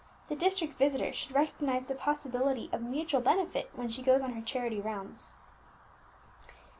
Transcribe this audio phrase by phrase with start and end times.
[0.29, 4.41] The district visitor should recognize the possibility of mutual benefit when she goes on her
[4.41, 5.35] charity rounds.